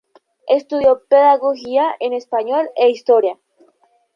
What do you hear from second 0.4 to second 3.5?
Estudió pedagogía en Español e Historia.